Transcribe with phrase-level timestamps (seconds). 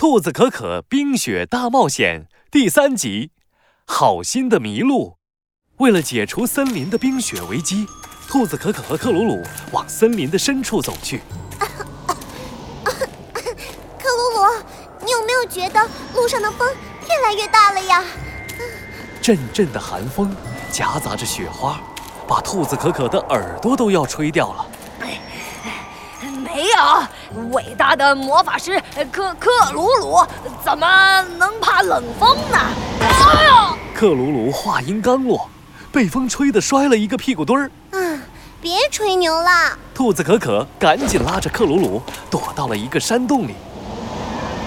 [0.00, 3.32] 兔子可可冰雪大冒险第三集：
[3.84, 5.18] 好心的麋鹿。
[5.76, 7.86] 为了解除森林的冰雪危机，
[8.26, 9.42] 兔子可可和克鲁鲁
[9.72, 11.20] 往森林的深处走去。
[12.82, 12.96] 克
[14.08, 14.64] 鲁鲁，
[15.04, 16.66] 你有没有觉得路上的风
[17.06, 18.02] 越来越大了呀？
[19.20, 20.34] 阵阵的寒风
[20.72, 21.78] 夹杂着雪花，
[22.26, 24.66] 把兔子可可的耳朵都要吹掉了。
[26.42, 26.76] 没有，
[27.52, 28.80] 伟大的魔法师
[29.12, 30.18] 克克鲁鲁
[30.64, 32.58] 怎么能怕冷风呢？
[33.00, 33.76] 哎呦！
[33.94, 35.48] 克鲁鲁话音刚落，
[35.92, 37.70] 被风吹得摔了一个屁股墩儿。
[37.92, 38.20] 嗯，
[38.60, 39.78] 别吹牛了。
[39.94, 43.54] 兔子可可赶紧拉着克鲁鲁躲到了一个山洞里。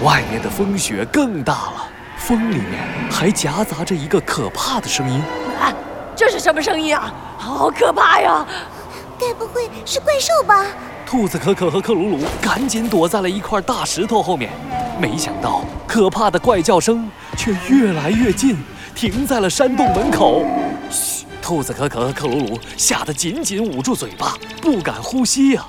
[0.02, 5.22] 外面的风雪更大了，风里面还夹杂着一个可怕的声音。
[5.60, 5.72] 啊，
[6.16, 7.12] 这是什么声音啊？
[7.38, 8.46] 好可怕呀！
[9.18, 10.66] 该不会是怪兽吧？
[11.06, 14.50] 兔子可可和克鲁鲁赶紧躲在了一块大石头后面，
[15.00, 18.56] 没想到可怕的怪叫声却越来越近，
[18.94, 20.44] 停在了山洞门口。
[20.90, 21.24] 嘘！
[21.40, 25.66] 兔子可可和克鲁鲁吓得紧紧捂住嘴巴，不敢呼吸呀。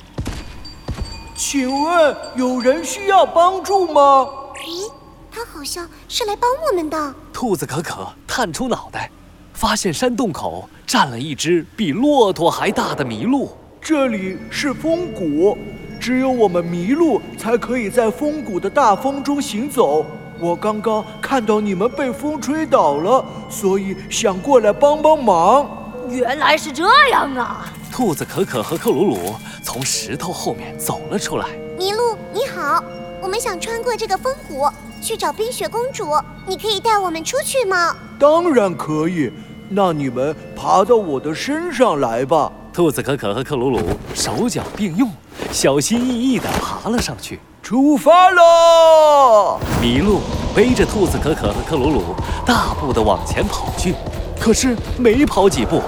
[1.35, 4.27] 请问有人需要帮助吗？
[4.65, 4.89] 咦，
[5.29, 7.13] 他好像是来帮我们的。
[7.33, 9.11] 兔子可可探出脑袋，
[9.53, 13.51] 发现山洞口站了一只比骆驼还大的麋鹿。
[13.87, 15.55] 这里是风谷，
[15.99, 20.03] 只有我们麋鹿才可以在风谷的大风中行走。
[20.39, 25.93] 我刚刚看到你们被风吹倒了，所以想过来帮帮忙。
[26.09, 27.71] 原来是这样啊！
[27.91, 31.45] 兔子可可和克鲁鲁从石头后面走了出来。
[31.77, 32.83] 麋鹿你好，
[33.21, 34.67] 我们想穿过这个风谷
[34.99, 36.05] 去找冰雪公主，
[36.47, 37.95] 你可以带我们出去吗？
[38.17, 39.31] 当然可以，
[39.69, 42.51] 那你们爬到我的身上来吧。
[42.75, 43.79] 兔子可可和克鲁鲁
[44.13, 45.09] 手脚并用，
[45.49, 47.39] 小心翼翼地爬了上去。
[47.63, 49.57] 出发喽！
[49.81, 50.19] 麋鹿
[50.53, 52.03] 背着兔子可可和克鲁鲁，
[52.45, 53.95] 大步地往前跑去。
[54.37, 55.81] 可是没跑几步，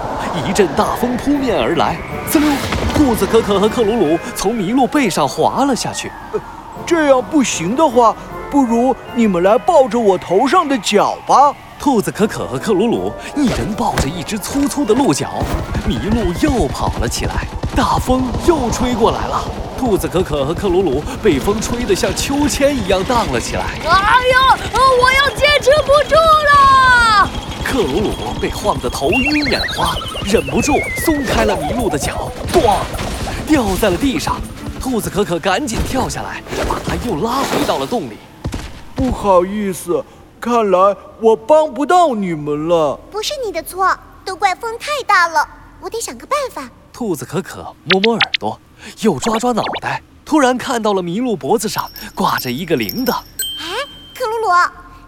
[0.48, 1.98] 一阵大风扑面而来，
[2.30, 2.50] 滋溜！
[2.94, 6.10] 兔子可可和克鲁鲁从麋鹿背上滑了下去。
[6.86, 8.16] 这样不行的话，
[8.50, 11.54] 不如你们来抱着我头上的角吧。
[11.78, 15.44] 兔子可可和克鲁鲁一人抱着一只粗粗的鹿角，
[15.88, 17.46] 麋鹿又跑了起来。
[17.74, 19.44] 大风又吹过来了，
[19.78, 23.78] 兔子可可和克鲁鲁被风吹得像秋千一样荡了起来。
[23.84, 27.30] 哎呀，我要坚持不住了！
[27.64, 28.10] 克鲁鲁
[28.40, 30.74] 被晃得头晕眼花，忍不住
[31.04, 32.78] 松开了麋鹿的脚，咣，
[33.46, 34.40] 掉在了地上。
[34.80, 38.16] 兔子可可赶紧跳下来，把它又拉回到了洞里。
[38.96, 40.04] 不好意思。
[40.40, 42.98] 看来我帮不到你们了。
[43.10, 45.46] 不是你的错，都怪风太大了。
[45.80, 46.68] 我得想个办法。
[46.92, 48.60] 兔子可可摸摸耳朵，
[49.00, 53.14] 又抓抓脑袋，突然看到了麋鹿脖子上挂着一个铃铛。
[53.60, 53.74] 哎，
[54.16, 54.50] 克鲁鲁，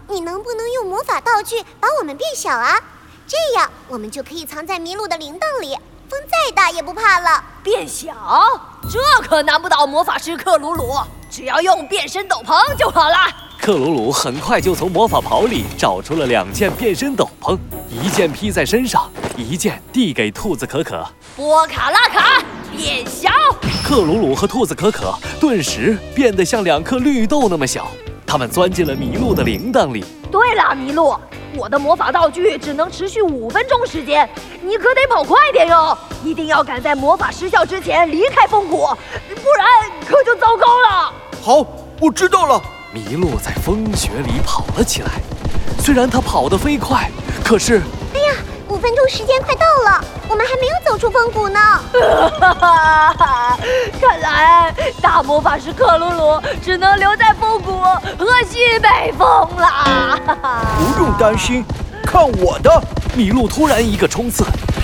[0.07, 2.75] 你能不能用魔法道具把我们变小啊？
[3.27, 5.77] 这样我们就可以藏在麋鹿的铃铛里，
[6.09, 7.43] 风再大也不怕了。
[7.63, 8.13] 变小？
[8.89, 10.93] 这可难不倒魔法师克鲁鲁，
[11.29, 13.15] 只要用变身斗篷就好了。
[13.61, 17.55] 克鲁鲁很快就从魔法袍里找出了两件变身斗篷，
[17.91, 19.07] 一件披在身上，
[19.37, 21.07] 一件递给兔子可可。
[21.35, 22.43] 波卡拉卡
[22.75, 23.29] 变小，
[23.85, 27.87] 克鲁鲁和兔子可可顿时变得像两颗绿豆那么小。
[28.25, 30.03] 他们钻进了麋鹿的铃铛里。
[30.31, 31.15] 对了，麋鹿，
[31.55, 34.27] 我的魔法道具只能持续五分钟时间，
[34.63, 35.95] 你可得跑快点哟！
[36.23, 38.87] 一定要赶在魔法失效之前离开风谷，
[39.35, 41.13] 不然可就糟糕了。
[41.43, 41.63] 好，
[41.99, 42.59] 我知道了。
[42.93, 45.11] 麋鹿在风雪里跑了起来，
[45.79, 47.09] 虽然它跑得飞快，
[47.41, 47.81] 可是……
[48.13, 48.33] 哎呀，
[48.67, 51.57] 五分钟时间快到了，我们还没有走出风谷呢。
[54.01, 59.25] 看来大魔法师克鲁鲁只能留在风谷喝西北风
[59.55, 60.19] 了。
[60.77, 61.63] 不用担心，
[62.05, 62.69] 看我的！
[63.15, 64.43] 麋鹿突然一个冲刺，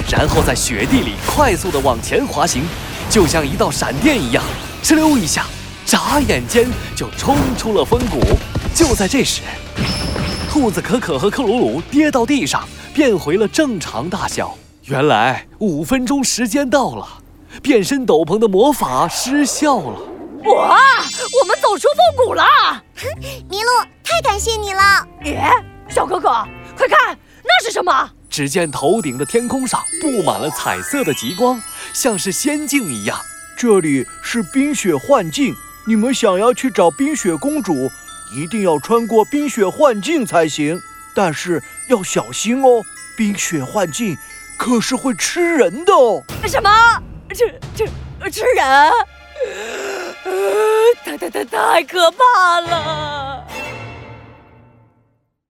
[0.10, 2.66] 然后在雪地里快速地往前滑行，
[3.10, 4.42] 就像一道闪电一样，
[4.82, 5.44] 哧溜一下。
[5.88, 6.68] 眨眼间
[6.98, 8.20] 就冲出了风谷。
[8.76, 9.42] 就在这时，
[10.52, 14.54] 兔子可可和克鲁鲁跌到地上，变回了正常大小。
[14.84, 17.08] 原来五分钟时间到了，
[17.64, 19.98] 变身斗篷的魔法失效了。
[20.44, 20.78] 哇，
[21.42, 22.44] 我们走出风谷了！
[23.50, 25.08] 麋鹿，太感谢你了！
[25.24, 25.50] 耶，
[25.88, 26.28] 小可可，
[26.76, 28.10] 快看，那是什么？
[28.30, 31.62] 只见头顶的天空上布满了彩色的极光，
[31.94, 33.18] 像是仙境一样。
[33.58, 35.56] 这里是冰雪幻境。
[35.88, 37.90] 你们想要去找冰雪公主，
[38.36, 40.78] 一定要穿过冰雪幻境才行。
[41.16, 42.84] 但是要小心哦，
[43.16, 44.18] 冰雪幻境
[44.58, 46.22] 可是会吃人的哦。
[46.46, 46.70] 什么？
[47.30, 47.90] 吃吃
[48.30, 48.92] 吃人？
[51.06, 53.47] 太太太太可怕了！